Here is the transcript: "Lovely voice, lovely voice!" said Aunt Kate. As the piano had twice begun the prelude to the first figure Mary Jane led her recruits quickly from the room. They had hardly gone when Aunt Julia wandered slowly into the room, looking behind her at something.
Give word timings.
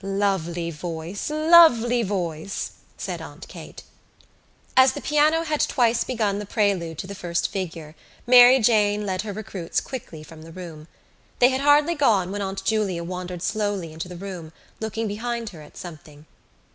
"Lovely 0.03 0.71
voice, 0.71 1.29
lovely 1.29 2.01
voice!" 2.01 2.71
said 2.97 3.21
Aunt 3.21 3.47
Kate. 3.47 3.83
As 4.75 4.93
the 4.93 5.01
piano 5.01 5.43
had 5.43 5.59
twice 5.61 6.03
begun 6.03 6.39
the 6.39 6.47
prelude 6.47 6.97
to 6.97 7.05
the 7.05 7.13
first 7.13 7.49
figure 7.51 7.93
Mary 8.25 8.57
Jane 8.57 9.05
led 9.05 9.21
her 9.21 9.31
recruits 9.31 9.79
quickly 9.79 10.23
from 10.23 10.41
the 10.41 10.51
room. 10.51 10.87
They 11.37 11.49
had 11.49 11.61
hardly 11.61 11.93
gone 11.93 12.31
when 12.31 12.41
Aunt 12.41 12.63
Julia 12.63 13.03
wandered 13.03 13.43
slowly 13.43 13.93
into 13.93 14.07
the 14.07 14.17
room, 14.17 14.51
looking 14.79 15.07
behind 15.07 15.49
her 15.49 15.61
at 15.61 15.77
something. 15.77 16.25